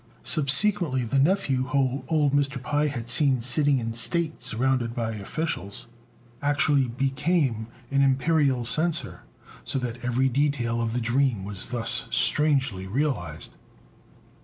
Subsequently 0.23 1.03
the 1.05 1.19
nephew, 1.19 1.61
whom 1.65 2.01
old 2.07 2.33
Mr. 2.33 2.59
Pai 2.59 2.87
had 2.87 3.07
seen 3.07 3.39
sitting 3.39 3.77
in 3.77 3.93
state 3.93 4.41
surrounded 4.41 4.95
by 4.95 5.11
officials, 5.11 5.85
actually 6.41 6.87
became 6.87 7.67
an 7.91 8.01
Imperial 8.01 8.65
Censor, 8.65 9.21
so 9.63 9.77
that 9.77 10.03
every 10.03 10.27
detail 10.27 10.81
of 10.81 10.93
the 10.93 11.01
dream 11.01 11.43
was 11.45 11.69
thus 11.69 12.07
strangely 12.09 12.87
realised. 12.87 13.53